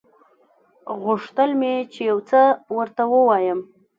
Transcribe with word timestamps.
غوښتل 1.03 1.49
مې 1.59 1.73
چې 1.93 2.03
څه 2.29 2.41
ورته 2.77 3.03
ووايم. 3.13 3.59